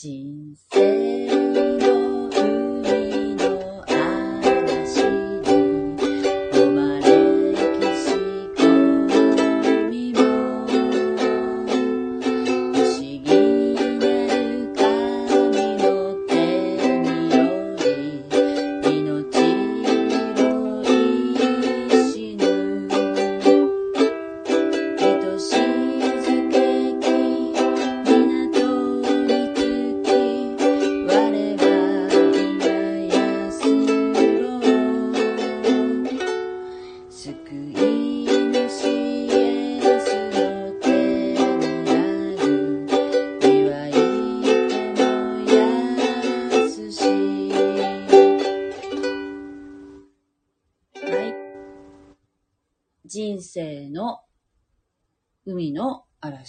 [0.00, 1.26] 人生
[1.80, 2.07] の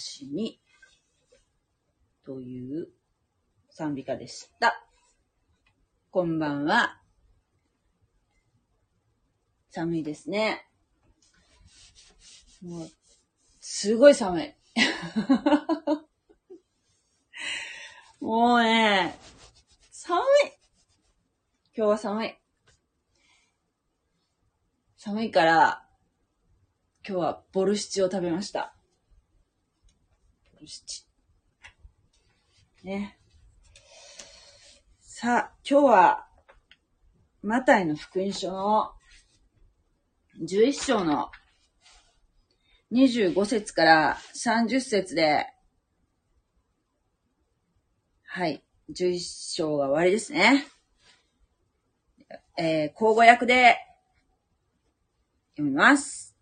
[0.00, 0.58] 嵐に
[2.24, 2.88] という
[3.68, 4.82] 賛美歌でした。
[6.10, 6.98] こんばんは。
[9.70, 10.66] 寒いですね。
[12.62, 12.90] もう、
[13.60, 14.54] すごい寒い。
[18.20, 19.18] もうね、
[19.92, 20.22] 寒い。
[21.76, 22.34] 今日は寒い。
[24.96, 25.86] 寒いから、
[27.06, 28.79] 今日はボルシチを食べました。
[32.84, 33.16] ね。
[35.00, 36.26] さあ、今日は、
[37.42, 38.92] マタイの福音書の
[40.42, 41.30] 11章の
[42.92, 45.46] 25節から30節で、
[48.24, 50.66] はい、11章が終わりですね。
[52.58, 53.78] えー、口語訳で
[55.56, 56.36] 読みます。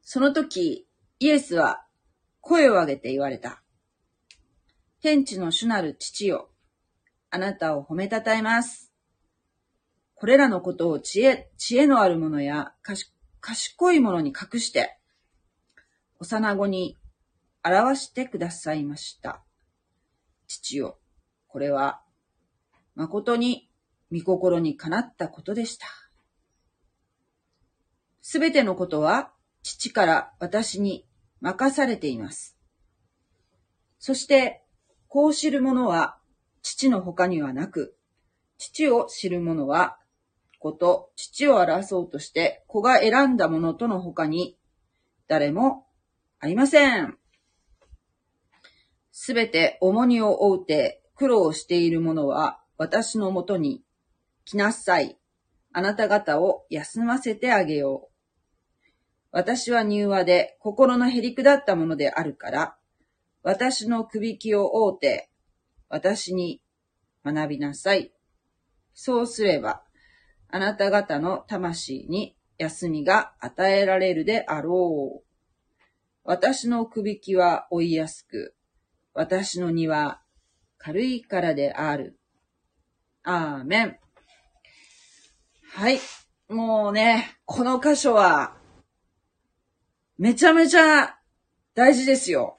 [0.00, 0.86] その時、
[1.18, 1.84] イエスは
[2.40, 3.62] 声を上げて言われた。
[5.02, 6.50] 天地の主なる父よ、
[7.30, 8.92] あなたを褒めたたえます。
[10.14, 14.98] これらのことを知恵、知恵のある者や賢賢い者に隠して、
[16.18, 16.98] 幼子に
[17.64, 19.42] 表してくださいました。
[20.46, 20.98] 父よ、
[21.48, 22.02] これは
[22.94, 23.70] 誠に
[24.12, 25.86] 御心にかなったことでした。
[28.20, 31.06] すべてのことは父から私に
[31.40, 32.56] 任されています。
[33.98, 34.62] そして、
[35.08, 36.18] こう知る者は
[36.62, 37.96] 父の他にはなく、
[38.58, 39.98] 父を知る者は
[40.58, 44.58] 子と父を表そうとして子が選んだものとの他に
[45.26, 45.86] 誰も
[46.38, 47.16] ありません。
[49.10, 53.82] すべて重荷を負うて苦労している者は私のもとに
[54.44, 55.18] 来なさい。
[55.72, 58.09] あなた方を休ませてあげよう。
[59.32, 62.76] 私は柔和で心のへりくだったものであるから、
[63.42, 65.30] 私のくびきを追うて、
[65.88, 66.60] 私に
[67.24, 68.12] 学びなさい。
[68.92, 69.82] そうすれば、
[70.48, 75.26] あなた方の魂に休みが与えられるであろう。
[76.24, 78.54] 私のくびきは追いやすく、
[79.14, 80.20] 私の荷は
[80.76, 82.18] 軽いからである。
[83.22, 83.98] アーメン。
[85.72, 86.00] はい。
[86.48, 88.59] もうね、この箇所は、
[90.20, 91.16] めちゃめちゃ
[91.74, 92.58] 大事ですよ。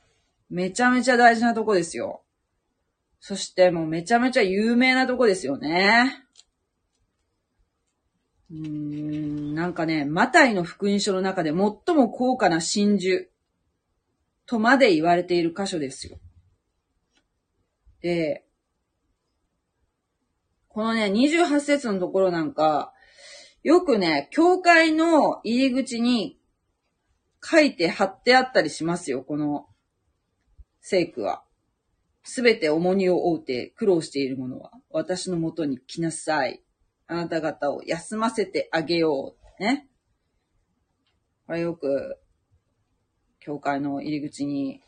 [0.49, 2.23] めちゃめちゃ大事なとこですよ。
[3.19, 6.25] そしてもうめちゃめちゃ有名なとこですよね。
[8.49, 11.55] うーん、なんかね、マタイの福音書の中で最
[11.95, 13.27] も高価な真珠
[14.47, 16.17] とまで言われている箇所ですよ。
[18.01, 18.43] で、
[20.67, 22.91] このね、28節のところなんか、
[23.61, 26.40] よくね、教会の入り口に
[27.43, 29.67] 書いて貼ってあったりしますよ、この
[30.79, 31.43] 聖句は。
[32.23, 36.63] すべて重荷を負うて苦労している者は、私のもとに来なさい。
[37.07, 39.63] あなた方を休ませてあげよう。
[39.63, 39.89] ね。
[41.47, 42.17] これよく、
[43.39, 44.81] 教会の入り口に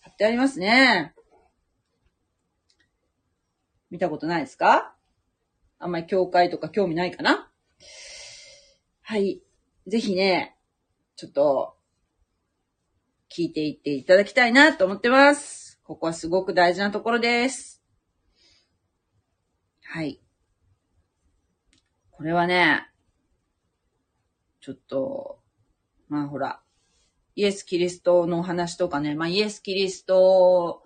[0.00, 1.14] 貼ってありますね。
[3.90, 4.94] 見たことないですか？
[5.78, 7.50] あんまり教会とか興味ないかな？
[9.00, 9.42] はい。
[9.86, 10.55] ぜひね、
[11.16, 11.76] ちょっと、
[13.28, 15.80] 聞いていっていただきたいなと思ってます。
[15.82, 17.82] ここはすごく大事なところです。
[19.82, 20.20] はい。
[22.10, 22.88] これはね、
[24.60, 25.40] ちょっと、
[26.08, 26.60] まあほら、
[27.34, 30.82] イエス・キリストのお話とかね、まあイエス・キリスト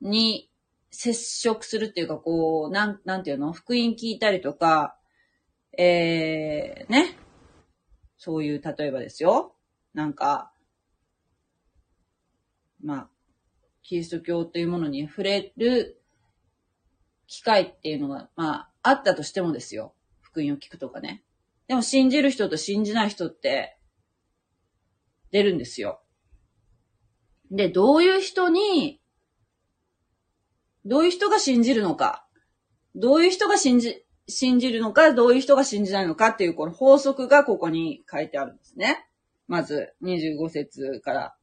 [0.00, 0.50] に
[0.90, 3.52] 接触するっていうか、こう、なん、なんていうの？
[3.52, 4.96] 福音聞いたりとか、
[5.76, 7.16] えー、ね？
[8.24, 9.54] そういう、例えばですよ。
[9.92, 10.50] なんか、
[12.82, 13.08] まあ、
[13.82, 16.00] キリスト教っていうものに触れる
[17.26, 19.92] 機会っていうのが、まあ、あったとしてもですよ。
[20.22, 21.22] 福音を聞くとかね。
[21.68, 23.76] でも信じる人と信じない人って
[25.30, 26.00] 出るんですよ。
[27.50, 29.02] で、どういう人に、
[30.86, 32.26] どういう人が信じるのか、
[32.94, 39.06] どういう人が信じ、信じるのか、どういう人が信じないのかっていうこの法則がここに書いてあるんですね。
[39.46, 41.36] まず、25節から。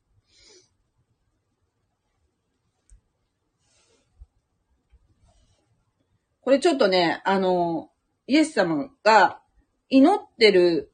[6.42, 7.92] これちょっとね、あの、
[8.26, 9.42] イエス様が
[9.90, 10.92] 祈ってる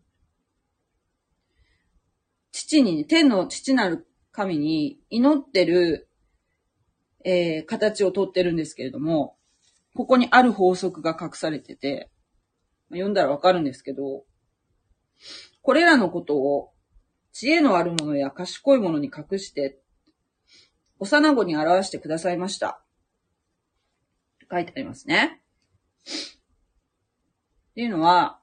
[2.51, 6.09] 父に、天の父なる神に祈ってる、
[7.23, 9.37] えー、形をとってるんですけれども、
[9.97, 12.11] ここにある法則が隠されてて、
[12.91, 14.25] 読んだらわかるんですけど、
[15.63, 16.69] これらのことを
[17.31, 19.79] 知恵のあるものや賢いものに隠して、
[20.99, 22.79] 幼子に表してくださいました。
[24.51, 25.41] 書いてありますね。
[27.71, 28.39] っていうのは、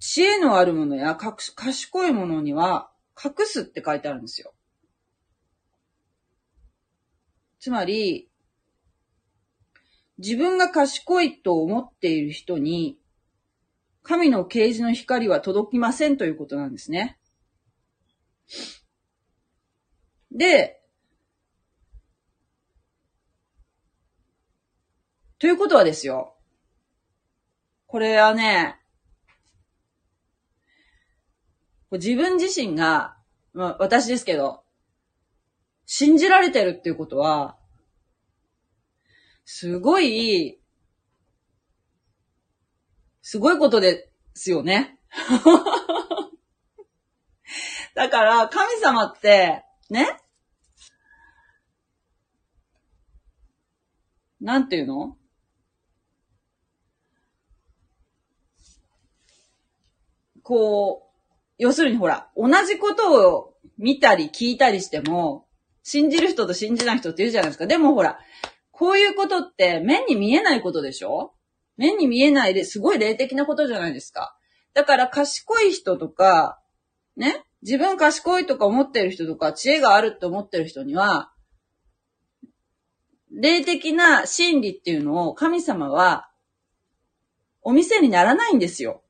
[0.00, 2.90] 知恵のあるものや賢いものには
[3.22, 4.54] 隠すって書いてあるんですよ。
[7.58, 8.30] つまり、
[10.16, 12.98] 自分が賢いと思っている人に、
[14.02, 17.18] 神の啓示の光は届きませんということなんですね。
[20.32, 20.80] で、
[25.38, 26.34] ということはですよ。
[27.86, 28.79] これはね、
[31.96, 33.16] 自分自身が、
[33.52, 34.64] まあ私ですけど、
[35.86, 37.58] 信じられてるっていうことは、
[39.44, 40.60] すごい、
[43.22, 45.00] すごいことですよね。
[47.94, 50.20] だから、神様って、ね？
[54.40, 55.18] なんていうの？
[60.42, 61.09] こう、
[61.60, 65.46] 要するにほら、同じことを見たり聞いたりしても、
[65.82, 67.66] 信じる人と信じない人っているじゃないですか。
[67.66, 68.18] でもほら、
[68.70, 71.34] こういうことって目に見えないことでしょ？
[71.76, 74.34] 目に見えないで、すごい霊的なことじゃないですか。
[74.72, 76.58] だから賢い人とか、
[77.16, 81.30] ね、自分賢いとか思ってる人とか、知恵があるって思ってる人には、
[83.30, 86.30] 霊的な真理っていうのを神様は
[87.62, 89.02] お店にならないんですよ。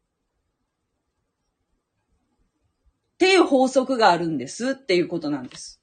[3.20, 5.82] っていう法則があるんですっていうことなんです。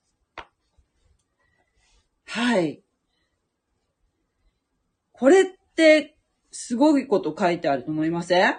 [2.26, 2.82] はい。
[5.12, 5.46] これっ
[5.76, 6.18] て
[6.50, 8.56] すごいこと書いてあると思いません？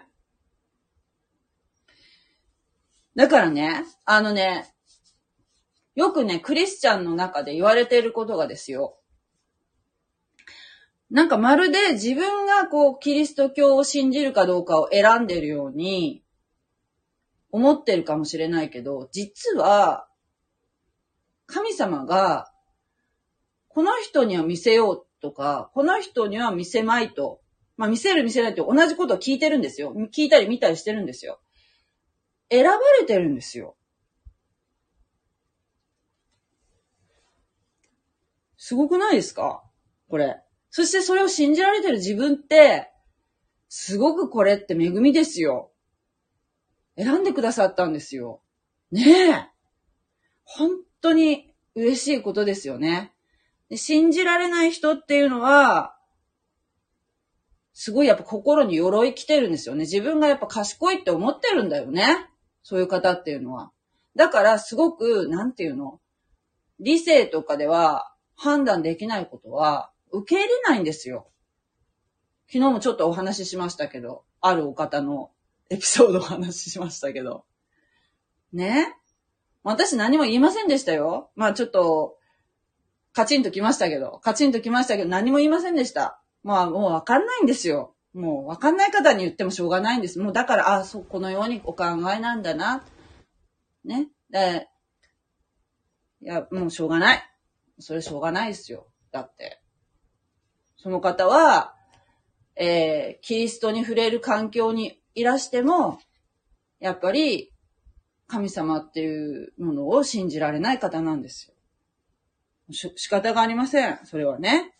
[3.16, 4.72] だからね、あのね、
[5.96, 9.00] よくね、クリスチャンの中で言われていることがですよ。
[11.10, 16.22] なんかまるで自分がこう、キリスト教を信じるかどうかを選んでるように、
[17.50, 20.08] 思ってるかもしれないけど、実は、
[21.46, 22.52] 神様が、
[23.68, 27.40] この人には見せようとか、この人には見せまいと、
[27.76, 29.94] まあ見せる見せないって同じことを聞いてるんですよ。
[30.12, 31.40] 聞いたり見たりしてるんですよ。
[32.50, 33.76] 選ばれてるんですよ。
[38.56, 39.62] すごくないですか？
[40.08, 40.42] これ。
[40.70, 42.90] そしてそれを信じられてる自分って、
[43.68, 45.72] すごくこれって恵みですよ。
[46.98, 48.42] 選んでくださったんですよ。
[48.90, 49.48] ねえ。
[50.44, 53.12] 本当に嬉しいことですよね。
[53.74, 55.94] 信じられない人っていうのは、
[57.72, 59.82] すごいやっぱ心に鎧着てるんですよね。
[59.82, 62.28] 自分がやっぱ賢いって思ってるんだよね。
[62.64, 63.70] そういう方っていうのは。
[64.16, 66.00] だからすごく、なんていうの？
[66.80, 71.28] 理性とかでは判断できないことは受け入れないんですよ。
[72.46, 75.30] 昨日もちょっとお話ししましたけど、あるお方の
[75.70, 77.44] エピソードをお話ししましたけど。
[78.52, 78.94] ね？
[79.62, 81.30] 私何も言いませんでしたよ。
[81.36, 82.16] まあちょっと、
[83.12, 86.22] カチンときましたけど、カチンときましたけど何も言いませんでした。
[86.42, 87.94] まあもうわかんないんですよ。
[88.14, 90.18] もうわかんない方に言ってもしょうがないんです。
[90.18, 91.84] もうだから、あ、そう、このようにお考
[92.14, 92.84] えなんだな。
[93.84, 94.08] ね？
[94.30, 94.68] で、
[96.22, 97.22] いや、もうしょうがない。
[97.78, 98.86] それしょうがないですよ。
[99.12, 99.60] だって。
[100.76, 101.74] その方は、
[102.56, 105.98] えー、キリストに触れる環境にいらしても、
[106.80, 107.52] やっぱり、
[108.26, 111.54] 神様っていうものを信じられない方なんですよ。
[112.70, 113.98] 仕方がありません。
[114.04, 114.74] それはね。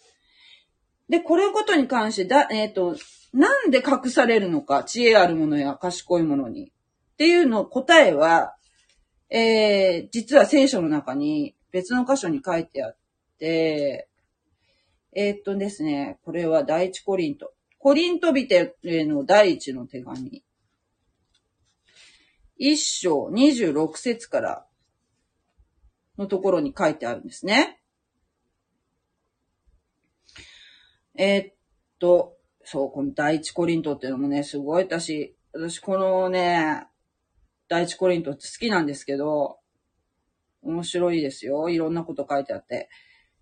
[1.08, 2.96] で、これことに関して、だ、えっ、ー、と、
[3.32, 6.66] なんで隠されるのか、知恵あるものや賢いものに。
[6.66, 8.54] っていうの答えは、
[9.30, 12.96] えー、実は聖書の中に別の箇所に書いてあっ
[13.38, 14.08] て、
[15.12, 17.52] えー、っとですね、これは第一コリント。
[17.78, 20.42] コリントビテへの第一の手紙。
[22.56, 24.66] 一章二十六節から
[26.18, 27.80] のところに書いてあるんですね。
[31.14, 31.54] えー、っ
[32.00, 36.86] と、そう、この第一コリントっていうのもね、すごい私、私このね、
[37.68, 39.58] 第一コリントって好きなんですけど、
[40.62, 41.68] 面白いですよ。
[41.68, 42.88] いろんなこと書いてあって。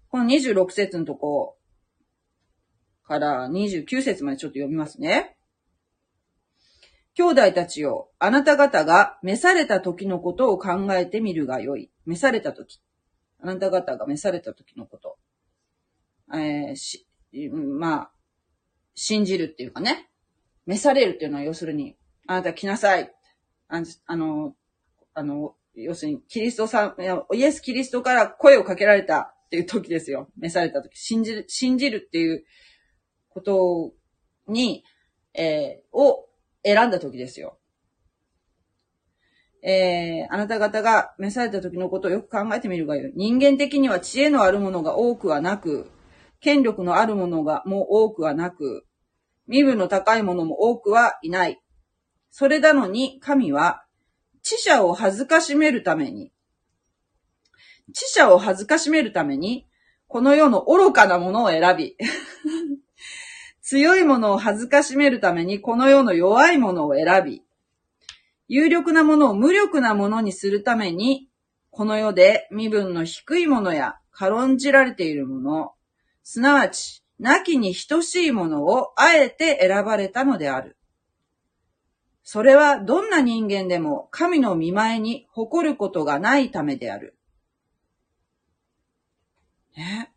[0.08, 1.55] この26節のとこ
[3.06, 5.36] から29節までちょっと読みますね。
[7.14, 11.90] 兄弟たちよ、あなた方が召された時のことを考えてみるがよい。
[12.04, 12.80] 召された時。
[13.40, 15.16] あなた方が召された時のこと。
[16.34, 17.06] えー、し、
[17.52, 18.10] まあ、
[18.94, 20.10] 信じるっていうかね。
[20.66, 21.96] 召されるっていうのは要するに、
[22.26, 23.10] あなた来なさい。
[23.68, 24.54] ああの、
[25.14, 26.96] あの、要するに、キリストさん、
[27.34, 30.28] イエス・キリストから声をかけられたっていう時ですよ。
[30.36, 30.98] 召された時。
[30.98, 32.44] 信じる、信じるっていう
[33.36, 33.92] こと
[34.50, 34.82] に、
[35.34, 36.26] えー、を
[36.64, 37.58] 選んだ時ですよ。
[39.62, 43.12] えー、あなた方が召された時のことをよく考えてみるがよい。
[43.14, 45.90] 人間的には知恵のあるものが多くはなく、
[46.40, 48.86] 権力のあるものがもう多くはなく、
[49.46, 51.60] 身分の高いものも多くはいない。
[52.30, 53.84] それなのに神は、
[54.42, 56.32] 知者を恥ずかしめるために、
[57.92, 59.66] 知者を恥ずかしめるために、
[60.08, 61.96] この世の愚かなものを選び、
[63.66, 67.42] 強いものを恥ずかしめるために、この世の弱いものを選び、
[68.46, 71.28] 有力なものを無力なものにするために、
[71.70, 75.72] この世で身分の低いものや軽んじられているもの、
[76.22, 80.76] すなわち、亡きに等しいものをあえて選ばれたのである。
[82.22, 87.18] それはどんな人間でも神の見前に誇ることがないためである。
[89.76, 90.12] ね。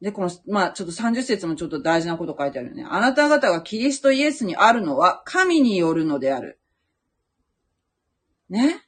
[0.00, 2.86] で、この、まあ、ちょっと30節もちょっと大事なこと書いてあるよね。
[2.88, 6.58] あなた方がキリストイエスにあるのは神によるのである。
[8.48, 8.82] ね？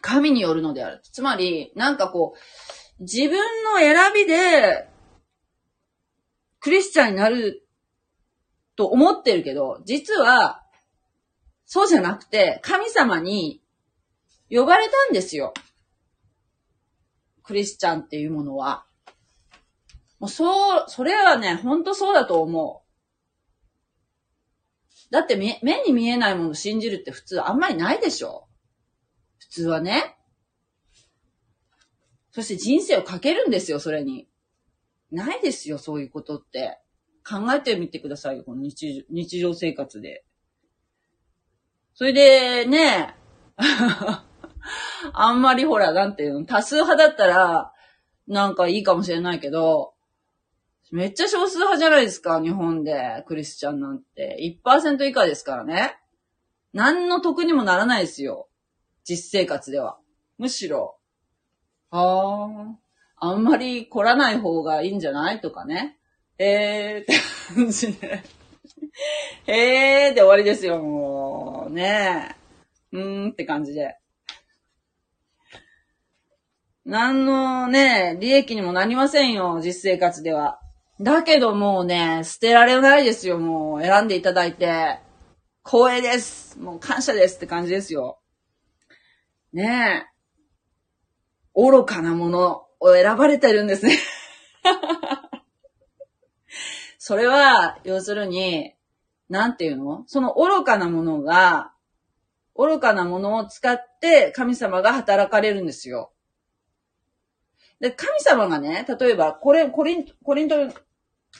[0.00, 1.00] 神によるのである。
[1.02, 4.88] つまり、なんかこう、自分の選びで、
[6.60, 7.66] クリスチャンになる
[8.76, 10.62] と思ってるけど、実は、
[11.64, 13.62] そうじゃなくて、神様に
[14.50, 15.54] 呼ばれたんですよ。
[17.44, 18.86] クリスチャンっていうものは。
[20.18, 22.84] もうそう、それはね、ほんとそうだと思う。
[25.12, 28.48] だって目に見えないものを信じるって普通あんまりないでしょ
[29.38, 30.16] 普通はね。
[32.32, 34.28] そして人生をかけるんですよ、それに。
[35.12, 36.80] ないですよ、そういうことって。
[37.26, 40.24] 考えてみてくださいよ、この日日常生活で。
[41.94, 43.14] それで、ね、
[45.12, 47.72] あんまりほら、なんていうの、多数派だったら、
[48.26, 49.94] なんかいいかもしれないけど、
[50.90, 54.36] めっちゃ少数派じゃないですか、日本で、クリスチャンなんて。
[54.64, 55.96] 1%以下ですからね。
[56.72, 58.48] 何の得にもならないですよ。
[59.04, 59.98] 実生活では。
[60.38, 60.96] むしろ、
[61.90, 62.48] あ
[63.20, 65.40] あ、あんまり来らない方がいいんじゃない？
[65.40, 65.98] とかね。
[66.38, 67.14] えーって
[67.54, 68.22] 感じで。
[69.46, 71.72] えーで終わりですよ、もう。
[71.72, 72.34] ね
[72.92, 72.96] え。
[72.96, 73.96] うーんって感じで。
[76.84, 80.60] 何のね、利益にもなりませんよ、実生活では。
[81.00, 83.82] だけどもうね、捨てられないですよ、もう。
[83.82, 85.00] 選んでいただいて。
[85.64, 86.60] 光栄です。
[86.60, 88.18] もう感謝ですって感じですよ。
[89.54, 90.06] ね
[91.56, 91.60] え。
[91.60, 93.96] 愚かなものを選ばれてるんですね
[96.98, 98.74] それは、要するに、
[99.30, 100.04] なんていうの？
[100.06, 101.72] その愚かなものが、
[102.54, 106.12] 愚かなものを使って神様が働かれるんですよ。
[107.84, 110.56] で、神様がね、例えば、これ、コリント、コリント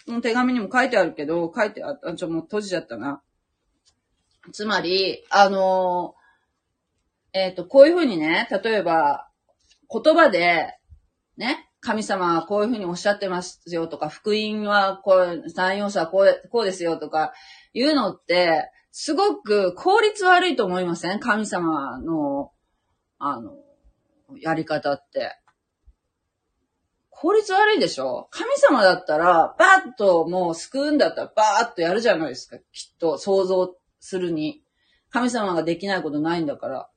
[0.06, 3.22] の手紙にも書いてあるけど、書いてあった、ちょ、もう閉じちゃったな。
[4.52, 6.14] つまり、あの
[7.32, 9.30] えっ、ー、と、こういうふうにね、例えば、
[9.90, 10.76] 言葉で、
[11.38, 17.32] ね、神様はこういうふうにおっしゃってますよとか、福音はこう、三要素はこう、こうですよとか、
[17.72, 21.20] いうのって、すごく効率悪いと思いません？
[21.20, 22.52] 神様の、
[23.18, 23.56] あの、
[24.38, 25.38] やり方って。
[27.16, 28.28] 効率悪いでしょ？
[28.30, 32.58] 神様だったら、バーッともう救うんだったらバーッとやるじゃないですか。
[32.58, 34.62] きっと想像するに。
[35.10, 36.88] 神様ができないことないんだから。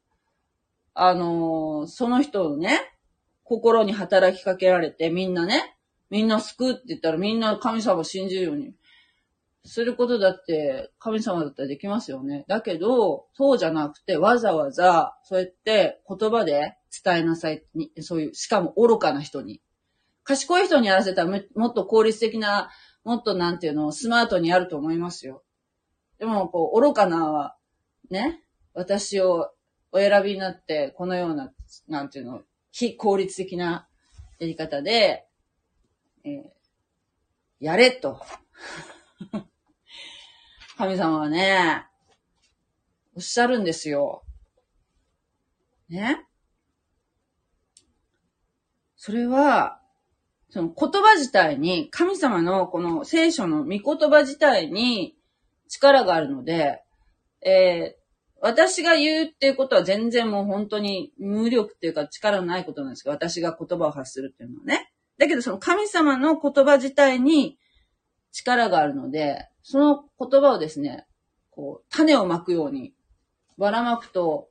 [0.96, 2.80] あのー、その人のね、
[3.44, 5.78] 心に働きかけられて、みんなね、
[6.10, 8.74] みんな救うって言ったらみんな神様信じるように。
[9.64, 12.46] することだって神様だったらできますよね。
[12.48, 17.64] だけど、そうじゃなくてわざわざそうやって言葉で伝えなさい、
[18.00, 19.62] そういう、しかも愚かな人に。
[20.28, 22.70] 賢い人にやらせたらもっと効率的な、
[23.06, 25.42] もっとなんていうの、スマートにやると思いますよ。
[26.20, 27.56] でも、こう、愚かな、
[28.10, 28.44] ね、
[28.74, 29.54] 私を
[29.94, 31.54] お選びになって、このような、
[31.88, 32.42] なんていうの、
[32.72, 33.88] 非効率的な
[34.38, 35.28] やり方で、
[36.26, 36.44] えー、
[37.62, 38.22] やれと。
[40.78, 41.86] 神様はね、
[43.16, 44.26] おっしゃるんですよ。
[45.88, 46.28] ね？
[48.98, 49.82] それは、
[50.50, 55.16] その言葉自体に、神様のこの聖書の御言葉自体に
[55.68, 56.82] 力があるので、
[57.42, 58.08] えー、
[58.42, 64.92] 私が言うっていうことは全然もう本当に無力っていうか力のないことなんですけど、私が言葉を発するっていうのはね。
[65.18, 67.58] だけどその神様の言葉自体に
[68.32, 71.06] 力があるので、その言葉をですね、
[71.50, 72.94] こう、種をまくように
[73.58, 74.50] ばらまくと、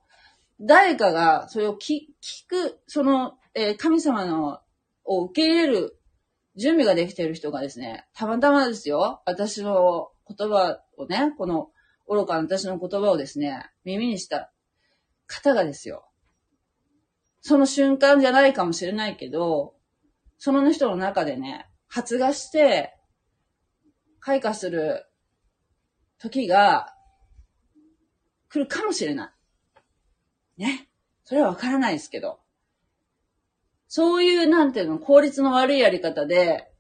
[0.60, 2.06] 誰かがそれを聞
[2.48, 4.60] く、その、えー、神様の
[5.06, 5.98] を受け入れる
[6.56, 11.70] 準備ができている人がですね、たまたまですよ、私の言葉をね、この
[12.08, 14.52] 愚かな私の言葉をですね、耳にした
[15.26, 16.08] 方がですよ。
[17.40, 19.74] その瞬間じゃないかもしれないけど、
[20.38, 22.94] その人の中でね、発芽して、
[24.20, 25.06] 開花する
[26.18, 26.92] 時が
[28.48, 29.32] 来るかもしれな
[30.56, 30.62] い。
[30.62, 30.88] ね。
[31.24, 32.40] それはわからないですけど。
[33.96, 36.70] そういう、なんていうの、効率の悪いやり方で、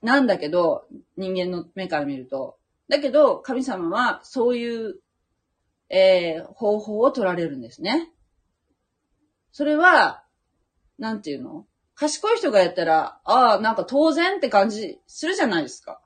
[0.00, 0.86] なんだけど、
[1.18, 2.56] 人間の目から見ると。
[2.88, 4.94] だけど、神様はそういう、
[5.90, 8.10] えー、方法を取られるんですね。
[9.50, 10.24] それは、
[10.98, 11.66] なんていうの？
[11.94, 16.00] 賢い人がやったら、ああ、なんか当然って感じするじゃないですか。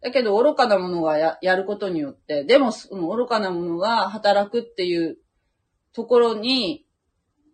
[0.00, 5.18] だけど、愚かなものがややることによって、でも、その愚かなものが働くっていう
[5.92, 6.88] ところに、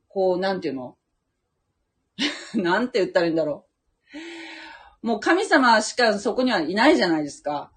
[0.09, 0.97] こう、なんていうの？
[2.55, 3.67] なんて言ったらいいんだろ
[5.03, 5.07] う。
[5.07, 7.71] もう神様しかそこにはいないじゃないですか。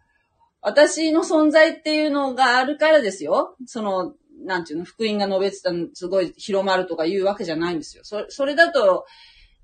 [0.61, 3.55] 私の存在っていうのがあるからですよ。
[3.65, 8.03] その、なんていうの、福音が述べてたすごい広まるとか言うわけじゃないんですよ。
[8.03, 9.05] それ、それだと、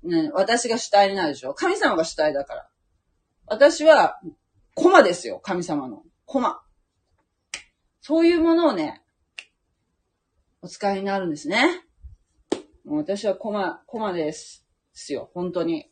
[0.02, 1.54] ね、私が主体になるでしょ。
[1.54, 2.68] 神様が主体だから。
[3.46, 4.20] 私は、
[4.74, 5.40] コマですよ。
[5.40, 6.02] 神様の。
[6.24, 6.60] コマ。
[8.00, 9.02] そういうものをね、
[10.62, 11.82] お使いになるんですね。
[12.84, 14.65] もう私はコマ、コマです。
[14.96, 15.30] ですよ。
[15.34, 15.90] 本当に。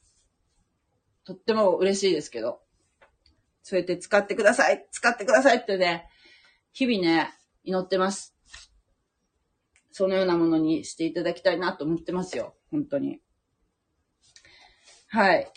[1.27, 2.63] とっても嬉しいですけど。
[3.63, 6.07] そうやって使ってください使ってくださいってね、
[6.73, 7.31] 日々ね、
[7.63, 8.35] 祈ってます。
[9.91, 12.57] そのようなものにしていただきたいなと思ってますよ。
[12.71, 13.21] 本当に。
[15.09, 15.51] はい。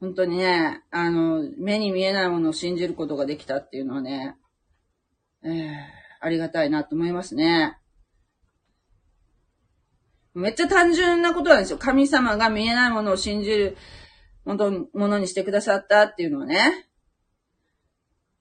[0.00, 4.36] 本当にね、あの、目に見えないものを信じることができたっていうのはね、
[5.42, 5.72] えー、
[6.20, 7.78] ありがたいなと思いますね。
[10.34, 11.78] めっちゃ単純なことなんですよ。
[11.78, 13.76] 神様が見えないものを信じる
[14.44, 16.88] ものにしてくださったっていうのはね。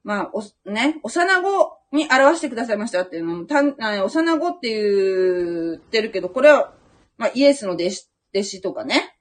[0.03, 6.73] まあ、お、ね、幼子に表してくださいましたっていうのも、たん、幼子って言ってるけど、これは、
[7.17, 9.17] まあ、イエスの弟子、弟子とかね、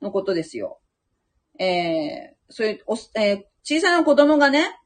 [0.00, 0.80] のことですよ。
[1.58, 4.78] えー、そういう、お、えー、小さな子供がね、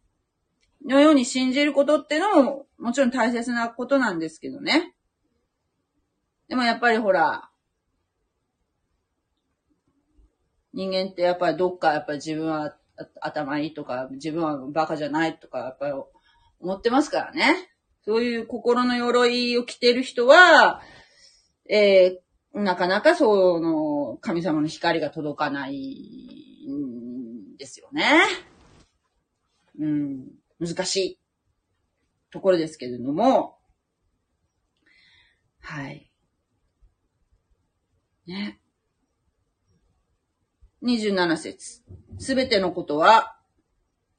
[0.84, 4.94] のように信じることっていうのも、もちろん大切なことなんですけどね。
[6.48, 7.50] でもやっぱりほら、
[10.72, 12.76] 人間ってやっぱりどっかやっぱり自分は
[13.20, 15.92] 頭いいとか、自分はバカじゃないとか、やっぱり
[16.60, 17.70] 思ってますからね。
[18.04, 20.80] そういう心の鎧を着てる人は、
[21.68, 28.22] えー、なかなかその神様の光が届かないんですよね。
[29.78, 30.26] うん、
[30.58, 31.18] 難しい
[32.30, 33.58] ところですけれども、
[35.60, 36.07] はい。
[38.28, 38.60] ね。
[40.82, 41.82] 27節
[42.18, 43.36] すべてのことは、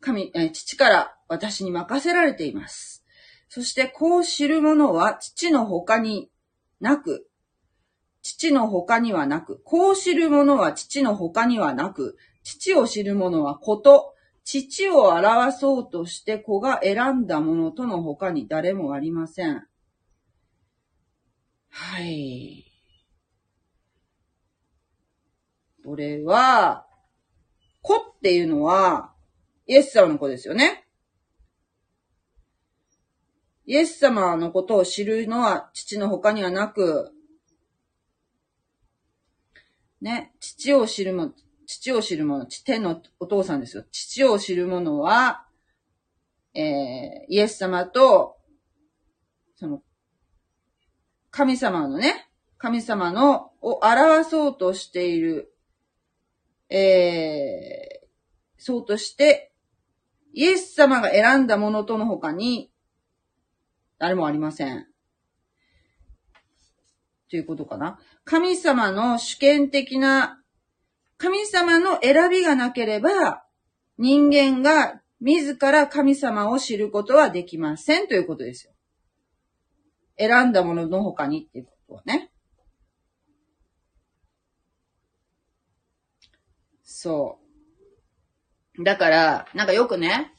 [0.02, 3.06] 神、え父から私に任せられています。
[3.50, 6.30] そしてこう知る者は父の他に
[6.80, 7.28] なく、
[8.22, 19.68] 父の他にはなく、こう知る者は父の他にはなく、父を知る者は子と、父を表そうとして子が選んだものとの他に誰もありません。
[21.70, 22.69] はい。
[25.84, 26.86] これは、
[27.82, 29.14] 子っていうのは、
[29.66, 30.86] イエス様の子ですよね。
[33.66, 37.12] イエス様のことを知るのは父の他にはなく、
[40.02, 41.34] ね、父を知るも、
[41.68, 43.84] 父を知る者、天のお父さんですよ。
[43.92, 45.46] 父を知る者は、
[46.56, 48.38] えー、イエス様と、
[49.56, 49.84] その、
[51.30, 55.54] 神様のね、神様の、を表そうとしている、
[56.70, 58.08] えー、
[58.58, 59.52] そうとして、
[60.34, 62.72] イエス様が選んだものとの他に、
[63.98, 64.88] 誰もありません。
[67.30, 68.00] ということかな。
[68.24, 70.42] 神様の主権的な、
[71.18, 73.44] 神様の選びがなければ、
[73.98, 78.74] 人間が自ら神様を知ることはできませんということですよ。
[80.18, 82.32] 選んだものの他にっていうことはね。
[87.02, 87.40] そ
[88.78, 88.84] う。
[88.84, 90.34] だから、なんかよくね、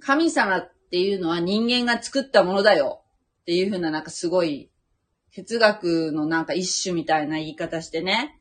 [0.00, 3.04] 神様っていうのは人間が作ったものだよ
[3.42, 4.68] っていうふうななんかすごい
[5.30, 8.40] 哲学のなんか一種みたいな言い方してね、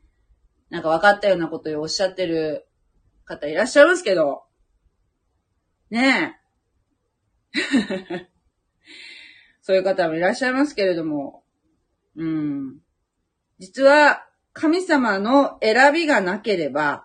[0.72, 2.66] なんか分かったようなことをおっしゃってる
[3.26, 4.46] 方いらっしゃいますけど、
[5.92, 6.40] ね
[7.54, 7.60] え。
[9.62, 11.44] そういう方もいらっしゃいますけれども、
[12.16, 12.80] うん。
[13.60, 17.05] 実は、神様の選びがなければ、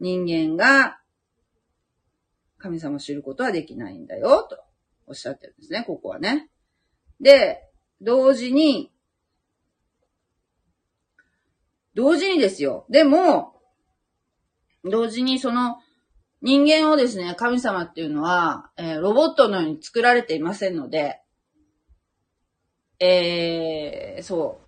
[0.00, 0.98] 人間が
[2.58, 4.62] 神様を知ることはできないんだよ、と
[5.06, 6.50] おっしゃってるんですね、ここはね。
[7.20, 7.62] で、
[8.00, 8.92] 同時に、
[11.94, 12.86] 同時にですよ。
[12.90, 13.54] でも、
[14.84, 15.78] 同時にその
[16.42, 21.20] 人間をですね、神様っていうのは、えー、ロボットのように作られていませんので、
[22.98, 24.65] えー、そう。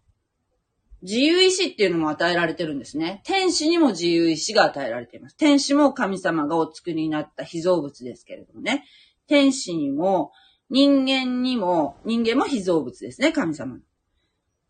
[1.03, 3.21] 自由意志っていうのも与えられてるんですね。
[3.25, 5.37] 天使にも自由意志が与えられています。
[5.37, 8.85] 天使も神様がお作りになった被造物ですけれどもね。
[9.29, 10.33] 天使にも、
[10.71, 13.79] 人間にも、人間も被造物ですね、神様。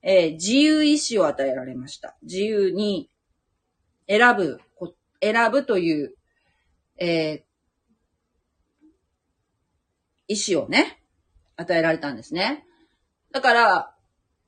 [0.03, 2.17] えー、自由意志を与えられました。
[2.23, 3.11] 自由に
[4.07, 4.61] 選ぶ、
[5.21, 6.15] 選ぶという、
[6.99, 7.43] えー、
[10.29, 11.03] 意志をね、
[11.57, 12.65] 与えられたんですね。
[13.33, 13.98] だから、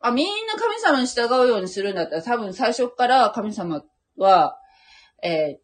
[0.00, 3.84] あ、みんな神様に従うようにするんだったら多分最初から神様
[4.16, 4.58] は、
[5.22, 5.60] えー、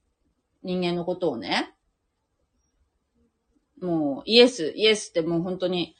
[0.62, 1.75] 人間のことをね、
[3.81, 5.94] もうイエス、イエスってもう本当に、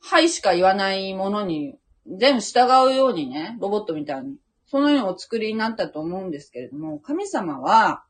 [0.00, 8.04] はいしか言わないものに全部従うようにね、ロボットみたいに、そのようにお作りになったと思うんですけれども、神様は、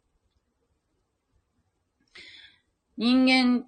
[2.97, 3.65] 人間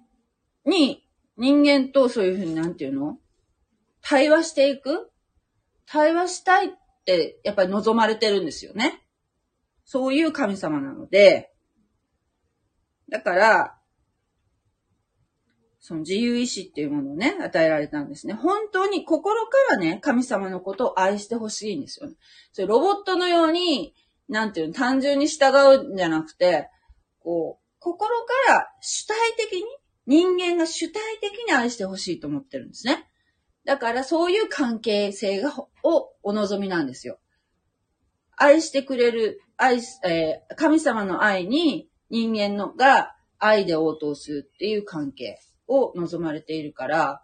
[0.65, 1.05] に、
[1.37, 3.19] 人間とそういうふうになんていうの？
[4.01, 5.11] 対話していく
[5.87, 6.69] 対話したいっ
[7.05, 9.01] て、やっぱり望まれてるんですよね。
[9.85, 11.53] そういう神様なので、
[13.09, 13.77] だから、
[15.79, 18.33] その自由意志っていうものをね、与えられたんですね。
[18.33, 22.15] 本当に心からね、神様のことを愛してほしいんですよね。
[22.51, 23.95] それロボットのように、
[24.27, 26.69] なんていうの、単純に従うんじゃなくて、
[27.19, 29.63] こう、心から主体的に、
[30.05, 33.09] 人間が主体的に愛してほしいと思ってるんですね。
[33.67, 35.53] だからそういう関係性が、
[35.83, 37.19] をお望みなんですよ。
[38.35, 45.37] 愛してくれる、愛、えー、神様の愛に人間のが愛で応答するっていう関係。
[45.67, 47.21] を望まれているから、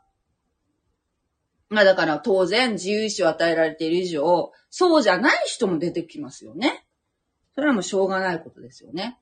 [1.69, 6.85] まあだから当然自由意志を与えられている以上、そうじゃない人も出てきますよね。
[7.55, 9.17] それはもうしょうがないことですよね。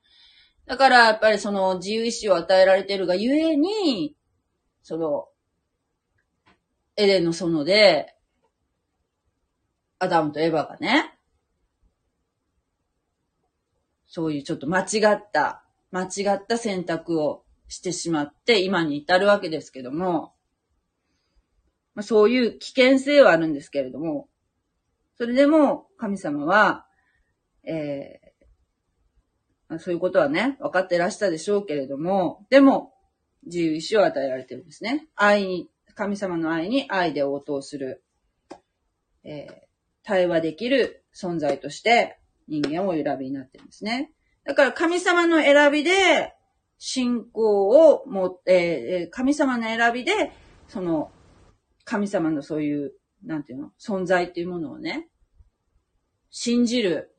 [0.66, 4.16] だからやっぱりその自由意志を与えられているがゆえに、
[4.84, 5.28] その、
[7.02, 8.14] エレンの園で、
[9.98, 11.18] アダムとエヴァがね、
[14.06, 20.36] そういうちょっと間違った、間違った選択をしてしまって今に至るわけですけども、
[21.96, 24.30] まあ、そういう危険性はあるんですけれども、
[25.18, 26.86] それでも神様は、
[27.64, 28.32] えー
[29.70, 32.94] まあ、そういうことはね、分かってらしたでしょうけれども、でも、
[33.44, 35.08] 自由意志を与えられてるんですね。
[35.16, 35.70] 愛に、
[36.02, 38.04] 神様の愛に愛で応答する、
[39.24, 39.54] えー、
[40.04, 44.12] 対話できる存在として人間を選びになってるんですね。
[44.44, 46.34] だから神様の選びで、
[46.80, 50.32] 信仰を持って、神様の選びで、
[50.68, 51.12] その、
[51.84, 55.08] 神様のそういう、なんていうの、存在っていうものをね、
[56.32, 57.16] 信じる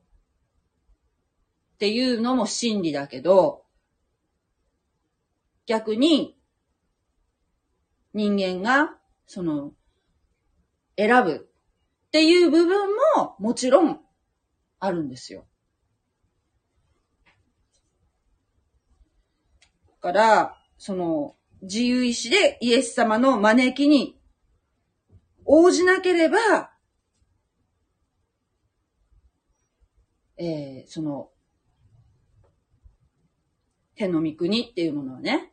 [1.75, 3.63] っていうのも真理だけど、
[5.67, 6.37] 逆に、
[8.13, 8.95] 人間が、
[9.25, 9.73] その、
[10.97, 11.49] 選ぶ
[12.07, 13.99] っていう部分ももちろん
[14.79, 15.47] あるんですよ。
[19.87, 24.19] だから、その、自由意志でイエス様の招きに
[25.45, 26.71] 応じなければ、
[30.37, 31.29] えー、その、
[33.95, 35.52] 天の御国っていうものはね、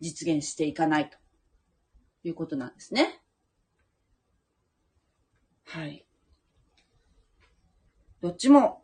[0.00, 1.16] 実現していかないと
[2.24, 3.20] いうことなんですね。
[5.64, 6.06] はい。
[8.20, 8.82] どっちも、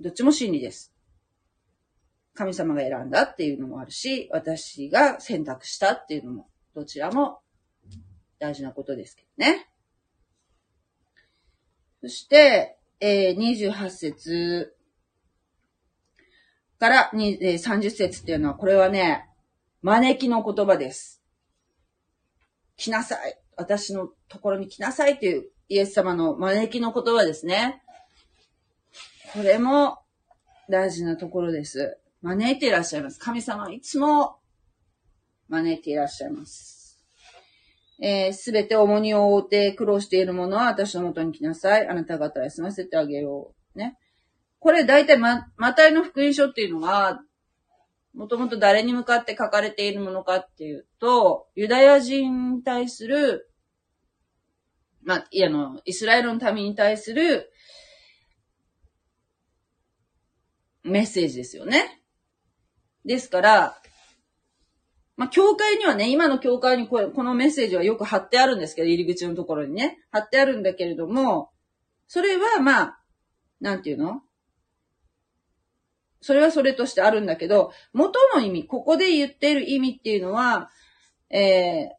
[0.00, 0.92] どっちも真理です。
[2.34, 7.40] 神様が選んだっていうのもあるし、私が選択したっていうのも、どちらも
[8.38, 9.68] 大事なことですけどね。
[12.00, 14.76] そして、えー、28節
[16.78, 19.28] から、えー、30節っていうのは、これはね、
[19.84, 21.22] 招きの言葉です。
[22.78, 23.38] 来なさい。
[23.54, 27.82] 私のところに来なさいというイエス様の招きの言葉ですね。
[29.34, 29.98] これも
[30.70, 31.98] 大事なところです。
[32.22, 33.20] 招いていらっしゃいます。
[33.20, 34.38] 神様いつも
[35.50, 36.98] 招いていらっしゃいます。
[38.00, 41.86] えす、べて重荷を負って苦労しているものは私のもとに来なさい。
[41.86, 43.78] あなた方休ませてあげよう。
[43.78, 43.98] ね。
[44.60, 47.20] これ大体ま、マタイの福音書っていうのは、
[48.14, 53.50] もともと誰に向かって書かれているものかっていうと、ユダヤ人に対する、
[55.02, 57.50] まあ、いやあの、イスラエルの民に対する
[60.84, 62.02] メッセージですよね。
[63.04, 63.76] ですから、
[65.16, 71.50] まあ、教会にはね、今の教会にここのメッセージはよく貼ってあるんですけど、入り口のところにね、貼ってあるんだけれども、
[72.06, 73.00] それはまあ、
[73.60, 74.22] なんていうの？
[76.24, 80.70] それはそれとしてあるんだけど、元の意味、ここで言っている意味っていうのは、
[81.28, 81.94] えー、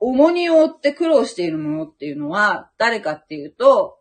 [0.00, 3.96] 重荷を負って苦労しているものっていうのは、誰かっていうと、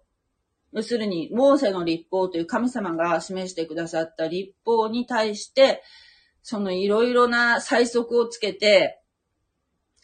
[0.73, 5.81] 要するに、モーセの立法という神様が示してくださった立法に対して、
[6.43, 9.01] そのいろいろな催促をつけて、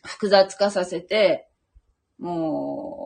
[0.05, 1.49] 複雑化させて、
[2.17, 3.04] もう、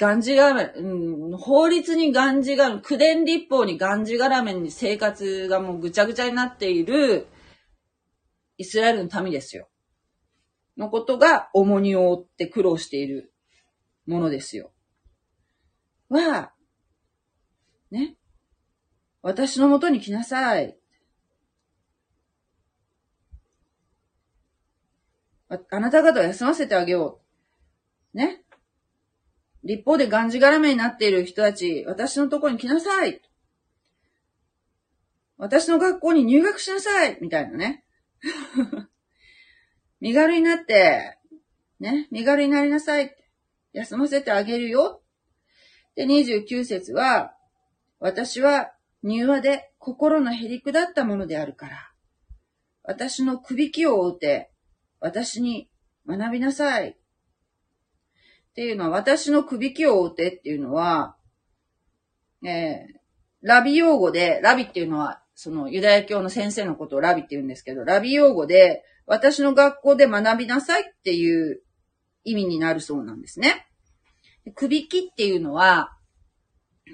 [0.00, 7.28] がんじがらめ、うん、法律にがんじがらめ、九伝立法にがんじがらめに生活がもうぐちゃぐちゃになっている
[8.56, 9.68] イスラエルの民ですよ。
[10.78, 13.34] のことが重荷を負って苦労している
[14.06, 14.72] ものですよ。
[16.08, 16.54] は、
[17.90, 18.16] ね。
[19.20, 20.78] 私のもとに来なさい。
[25.50, 27.20] ああなた方を休ませてあげよ
[28.14, 28.16] う。
[28.16, 28.44] ね。
[29.64, 33.20] 立法でがんじがらめになっている人たち、私のところに来なさい。
[35.36, 37.84] 私の学校に入学しなさいみたいなね。
[40.00, 41.18] 身軽になって、
[41.78, 43.16] ね、身軽になりなさい。
[43.72, 45.02] 休ませてあげるよ。
[45.94, 47.34] で、29節は、
[47.98, 48.72] 私は
[49.04, 51.92] 柔和で心のへりくだったものであるから、
[52.82, 54.50] 私の首輝を追うて、
[55.00, 55.70] 私に
[56.06, 56.99] 学びなさい。
[58.50, 61.16] っていうのは、私の首輝を追うてっていうのは、
[62.44, 63.00] えー、
[63.42, 71.62] ラビ用語で、ラビっていうのは、そのユダヤ教の先生のことをラビって言うんですけど、ラビ用語で、私の学校で学びなさいっていう
[72.24, 73.66] 意味になるそうなんですね。
[74.54, 75.96] 首輝っていうのは、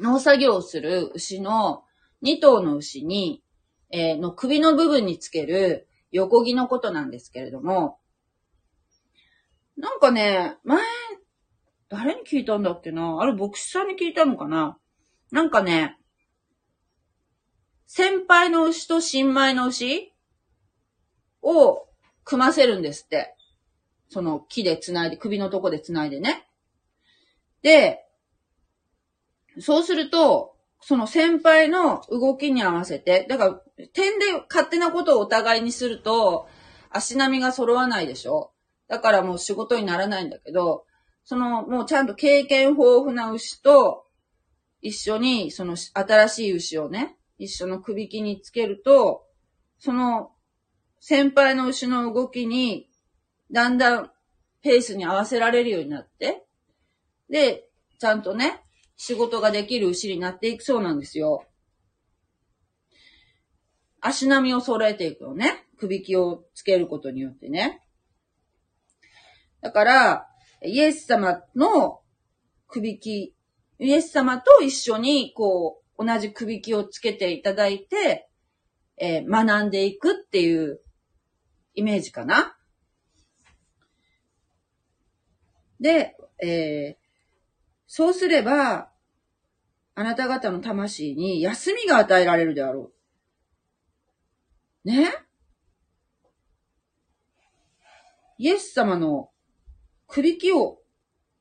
[0.01, 1.85] 農作業をする牛の
[2.23, 3.43] 2頭の牛に、
[3.91, 7.99] えー、の首の部分につける横木のことなんですけれども、
[9.77, 10.81] なんかね、前
[11.89, 13.19] 誰に聞いたんだっけな？
[13.21, 14.79] あれ、牧師さんに聞いたのかな？
[15.31, 15.97] なんかね、
[17.87, 20.13] 先輩の牛と新米の牛
[21.43, 21.87] を
[22.25, 23.35] 組ませるんですって。
[24.09, 26.49] その木で繋いで、首のとこで繋いでね。
[27.63, 28.05] で、
[29.59, 36.47] そうすると、その先輩の動きに合わせて、だから、点で勝手なことをお互いにすると、
[36.91, 38.53] 足並みが揃わないでしょ？
[38.89, 40.85] だからもう仕事にならないんだけど、
[41.27, 44.07] その、もうちゃんと経験豊富な牛と、
[44.81, 49.27] 一緒に、その新しい牛をね、一緒の首木につけると、
[49.81, 50.31] その
[51.01, 52.89] 先輩の牛の動きに、
[53.51, 54.11] だんだん
[54.63, 56.47] ペースに合わせられるようになって、
[57.29, 58.63] で、ちゃんとね、
[58.97, 61.45] 仕事ができる牛になっていくそうなんですよ。
[64.01, 65.67] 足並みを揃えていくのね。
[65.77, 67.83] 首木をつけることによってね。
[69.61, 70.29] だから、
[70.67, 72.01] イエス様の
[72.69, 73.35] 首き、
[73.79, 78.29] イエス様と一緒に、こう、同じ首きをつけていただいて、
[78.99, 80.81] えー、学んでいくっていう
[81.75, 82.57] イメージかな。
[85.81, 87.07] で、えー、
[87.87, 88.91] そうすれば、
[89.95, 92.93] あなた方の魂に休みが与えられるであろ
[94.85, 94.89] う。
[94.89, 95.11] ね？
[98.39, 99.31] イエス様の
[100.07, 100.79] 首輝を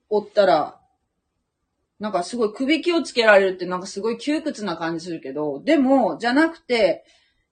[0.09, 0.79] 折ったら、
[1.99, 7.05] なんかすごい首きをつけられるってなんかすごい窮屈な感じするけど、でも、じゃなくて、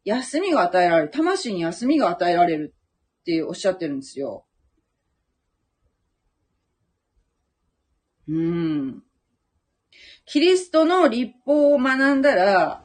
[0.04, 1.12] 休みが与えられる。
[1.12, 2.76] 魂に休みが与えられる
[3.22, 4.46] っておっしゃってるんですよ。
[8.28, 9.04] うん。
[10.26, 12.84] キリストの立法を学んだら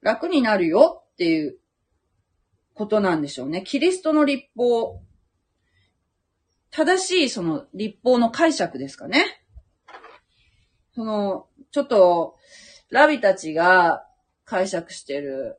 [0.00, 1.58] 楽になるよっていう
[2.74, 3.62] ことなんでしょうね。
[3.64, 5.00] キリストの立法。
[6.72, 9.42] 正しいその立法の解釈ですかね。
[10.94, 12.36] その、ちょっと、
[12.90, 14.06] ラビたちが
[14.44, 15.58] 解釈してる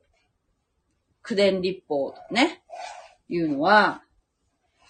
[1.22, 2.62] 苦伝立法とかね、
[3.28, 4.02] いうのは、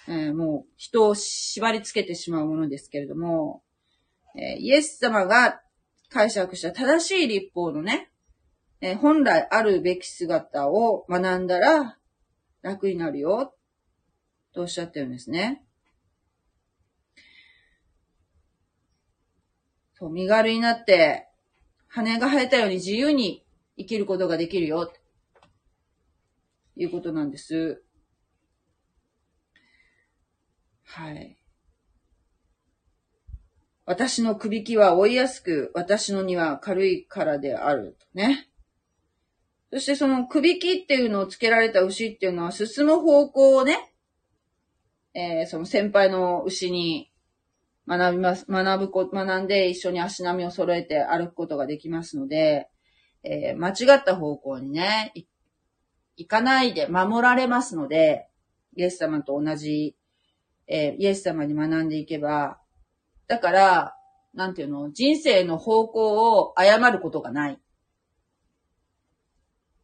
[0.08, 3.62] えー、もう人を縛り付けてしまうものですけれども、
[4.34, 5.60] えー、イエス様が
[6.10, 8.10] 解釈した正しい立法のね、
[8.80, 11.98] えー、本来あるべき姿を学んだら
[12.62, 13.54] 楽になるよ、
[14.54, 15.64] とおっしゃってるんですね。
[19.94, 21.28] そう、身軽になって、
[21.88, 23.44] 羽が生えたように自由に
[23.78, 24.92] 生きることができるよ、
[26.76, 27.82] いうことなんです。
[30.84, 31.38] はい。
[33.86, 37.96] 私の首輝は追いやすく、私の荷は軽いからである。
[38.14, 38.48] ね。
[39.72, 43.92] そしてその首輝っていうのをつけられた牛っていうのは進む方向をね、
[45.14, 47.10] えー、その先輩の牛に
[47.86, 52.68] 学びます、学ぶこ、学んで一緒に足並みを揃えて歩くことができますので、
[53.22, 55.12] えー、間違った方向にね、
[56.16, 58.28] 行かないで守られますので、
[58.76, 59.96] イエス様と同じ、
[60.66, 62.58] えー、イエス様に学んでいけば、
[63.26, 63.96] だから、
[64.32, 67.54] なんていうの、人生の方向を誤ることがない。
[67.54, 67.58] っ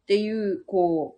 [0.05, 1.17] ていう、こ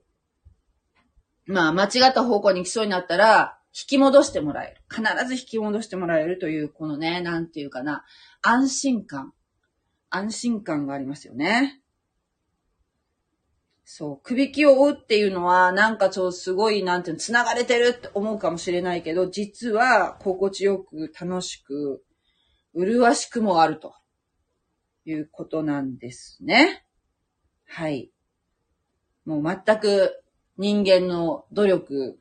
[1.48, 4.82] う、まあ、間違った方向に行きそうになったら、引き戻してもらえる。
[4.90, 8.06] 必ず引き戻してもらえるという、このね、なんていうかな、
[8.42, 9.34] 安心感。
[10.10, 11.82] 安心感がありますよね。
[13.84, 22.04] そう、首輝を追うっていうのは、なんかちょっとすごい、なんていうの、繋がれてるって思うかもしれないけど、実は心地よく楽しく、
[22.76, 23.96] 麗しくもあると
[25.06, 26.86] いうことなんですね。
[27.66, 28.12] はい。
[29.26, 30.24] もう全く
[30.58, 32.20] 人間の努力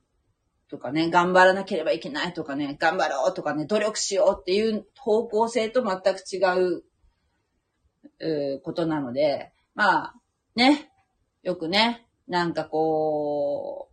[0.72, 6.82] とかね、頑張らなければいけないとかね、頑張ろうとかね、努力しようっていう方向性と全く違う、
[8.56, 10.14] うことなので、まあ、
[10.56, 10.90] ね、
[11.42, 13.90] よくね、なんかこ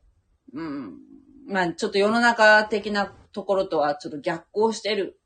[0.53, 0.99] う、うん、
[1.47, 5.19] まあちょっと世の中的なところとはちょっと逆行してる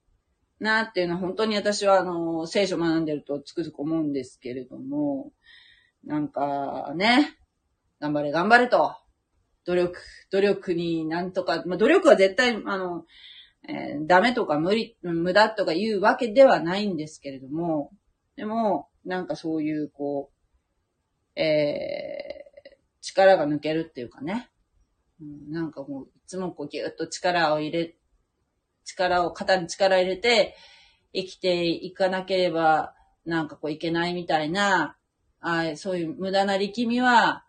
[0.60, 5.32] なっていうのは本当に私はあの、聖書学んでるとつくづく思うんですけれども、
[6.04, 7.38] なんかね、
[8.00, 8.96] 頑張れ頑張れと、
[9.65, 9.99] 努力、
[10.32, 13.06] 努力になんとか、まあ、努力は絶対、あの、
[13.67, 17.91] えー、ダメとか無理、無駄とか言うわけではないんですけれども、
[18.36, 20.32] でも、なんかそういう、こ
[21.36, 24.49] う、えー、力が抜けるっていうかね、
[25.21, 27.95] うん、なんかもう、いつもこうギュッと力を入れ
[28.84, 30.56] 力を、肩に力入れて
[31.13, 32.93] 生きていかなければ、
[33.26, 34.97] なんかこういけないみたいな、
[35.39, 37.45] あそういう無駄な力みは、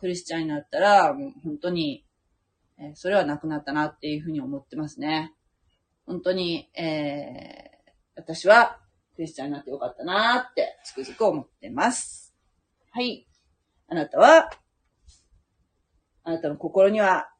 [0.00, 2.04] クリスチャンになったら、もう本当に、
[2.78, 5.34] えー、それはなくなったなっていうふうに思ってますね。
[6.06, 8.78] 本当に、えー、私は
[9.16, 12.34] クリスチャンになってよかったなーってつくづく思ってます。
[12.92, 13.26] はい。
[13.88, 14.50] あなたは、
[16.22, 17.30] あなたの心には、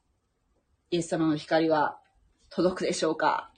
[0.91, 2.01] イエス様の光は
[2.51, 3.53] 届くでしょうか？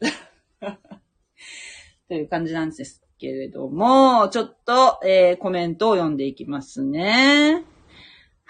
[2.08, 7.64] という感じなんですけれども、ちょっと、えー、コメントを読んでいきますね。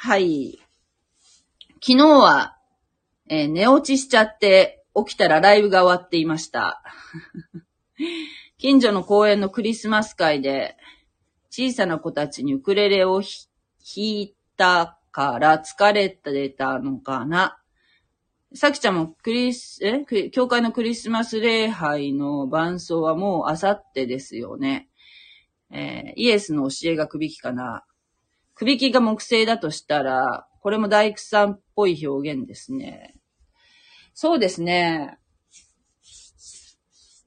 [0.02, 0.58] はい。
[1.86, 2.56] 昨日は、
[3.28, 6.82] えー、寝落ちしちゃって、起きたらライブが終わっていました。
[8.56, 10.78] 近所の公園のクリスマス会で、
[11.50, 13.26] 小さな子たちにウクレレを弾
[13.96, 17.58] いたから疲れてたのかな。
[18.54, 20.30] さきちゃんもクリス、え？
[20.30, 24.88] 教会のクリスマス礼拝の伴奏はもうあさってですよね。
[25.70, 27.85] えー、イエスの教えがくびきかな。
[28.61, 33.15] くびきが木星だとしたら、これも大工さんっぽい表現ですね。
[34.13, 35.19] そうですね。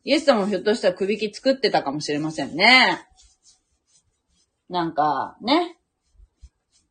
[0.03, 2.99] イエス様もひょっとしたらくびき作ってたかもしれませんね。
[4.69, 5.79] なんか、ね。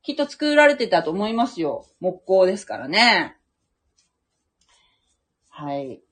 [0.02, 1.86] きっと作られてたと思いますよ。
[2.00, 3.36] 木工ですからね。
[5.50, 6.02] はい。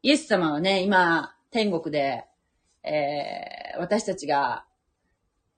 [0.00, 2.24] イエス様はね、今、天国で、
[2.82, 4.64] えー、私たちが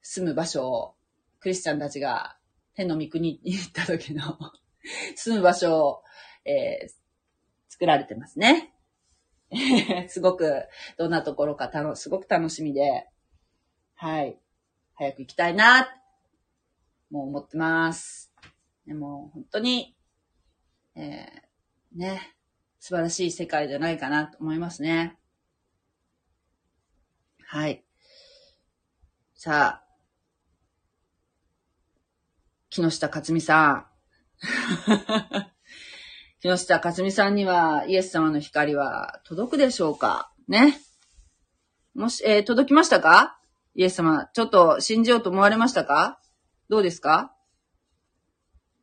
[0.01, 0.95] 住む場所を、
[1.43, 2.37] クリスチャンたちが
[2.75, 4.39] 天の御国に行った時の
[5.17, 6.03] 住む場所を、
[6.45, 6.91] えー、
[7.69, 8.73] 作られてますね。
[10.09, 10.67] すごく、
[10.97, 13.09] どんなところかたの、すごく楽しみで、
[13.95, 14.39] はい。
[14.95, 16.01] 早く行きたいな、
[17.11, 18.33] もう思ってます。
[18.87, 19.97] でも、本当に、
[20.95, 22.37] えー、ね、
[22.79, 25.19] 素晴らしい世界じゃないかなと思いますね。
[27.45, 27.85] はい。
[29.35, 29.82] さあ、
[32.75, 33.87] 木下克美さん。
[36.41, 40.33] 木下克美さんにはイエス様の光は届くでしょうか？
[40.49, 40.81] ね。
[41.95, 43.39] もし、えー、届きましたか？
[43.75, 46.19] イエス様、ちょっと信じようと思われましたか？
[46.71, 47.35] どうですか？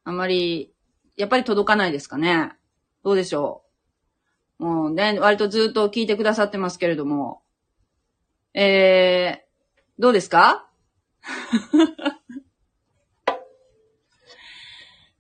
[0.04, 0.72] あまり、
[1.18, 2.54] やっぱり届かないですかね？
[3.04, 3.64] どうでしょ
[4.60, 4.66] う？
[4.66, 7.42] もうね、割とずっと聞いてくださってますけれども。
[8.54, 10.70] えー、どうですか？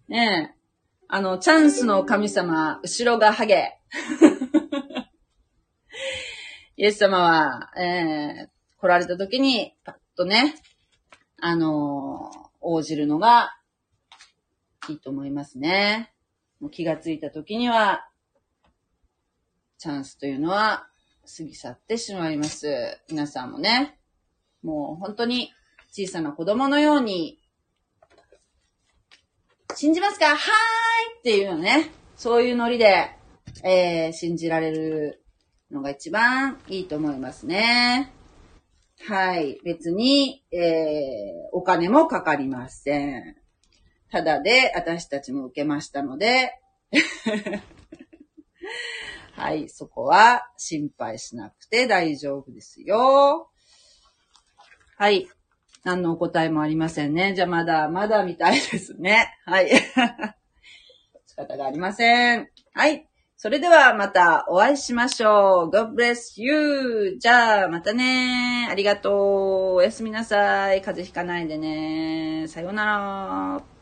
[0.09, 0.55] ねえ。
[1.07, 3.77] あの、チャンスの神様、後ろがハゲ。
[6.77, 8.49] イエス様は、えー、
[8.79, 10.55] 来られた時に、パッとね、
[11.37, 13.55] あのー、応じるのが
[14.89, 16.11] いいと思いますね。
[16.59, 18.09] もう気がついた時には、
[19.77, 20.89] チャンスというのは
[21.37, 22.99] 過ぎ去ってしまいます。
[23.09, 23.99] 皆さんもね、
[24.63, 25.53] もう本当に
[25.91, 27.38] 小さな子供のように、
[29.75, 30.25] 信じますか？
[30.25, 30.39] はーい
[31.19, 33.11] っていうのね、そういうノリで、
[33.63, 35.23] えー、信じられる
[35.71, 38.11] のが一番いいと思いますね。
[39.07, 39.59] はい。
[39.63, 40.61] 別に、えー、
[41.53, 43.35] お金もかかりません。
[44.11, 46.59] ただで私たちも受けましたので、
[49.33, 53.49] はい、そこは心配しなくて大丈夫ですよ。
[54.97, 55.29] はい。
[55.83, 57.33] 何のお答えもありませんね。
[57.35, 59.33] じゃあまだ、まだみたいですね。
[59.45, 59.69] はい。
[61.25, 62.49] 仕方がありません。
[62.73, 63.07] はい。
[63.37, 65.69] それではまたお会いしましょう。
[65.69, 67.17] God bless you!
[67.19, 68.67] じゃあまたね。
[68.69, 69.13] ありがとう。
[69.75, 70.81] おやすみなさい。
[70.81, 72.47] 風邪ひかないでね。
[72.49, 73.78] さようなら。